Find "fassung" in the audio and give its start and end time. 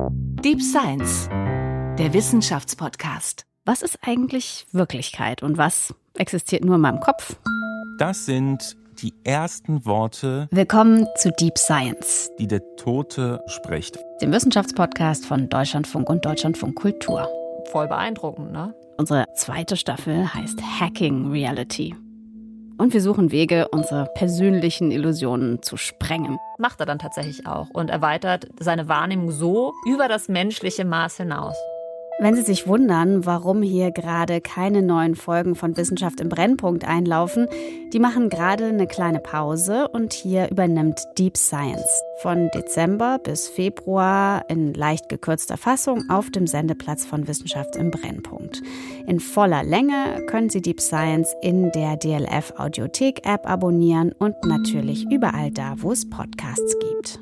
45.56-46.10